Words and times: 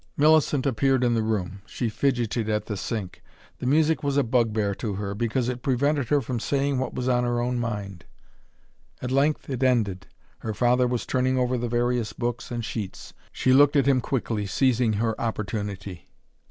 Millicent 0.17 0.65
appeared 0.65 1.03
in 1.03 1.13
the 1.13 1.21
room. 1.21 1.61
She 1.67 1.87
fidgetted 1.87 2.49
at 2.49 2.65
the 2.65 2.75
sink. 2.75 3.21
The 3.59 3.67
music 3.67 4.01
was 4.01 4.17
a 4.17 4.23
bugbear 4.23 4.73
to 4.73 4.95
her, 4.95 5.13
because 5.13 5.47
it 5.47 5.61
prevented 5.61 6.07
her 6.09 6.21
from 6.21 6.39
saying 6.39 6.79
what 6.79 6.95
was 6.95 7.07
on 7.07 7.23
her 7.23 7.39
own 7.39 7.59
mind. 7.59 8.05
At 8.99 9.11
length 9.11 9.47
it 9.47 9.61
ended, 9.61 10.07
her 10.39 10.55
father 10.55 10.87
was 10.87 11.05
turning 11.05 11.37
over 11.37 11.55
the 11.55 11.69
various 11.69 12.13
books 12.13 12.49
and 12.49 12.65
sheets. 12.65 13.13
She 13.31 13.53
looked 13.53 13.75
at 13.75 13.85
him 13.85 14.01
quickly, 14.01 14.47
seizing 14.47 14.93
her 14.93 15.13
opportunity. 15.21 16.07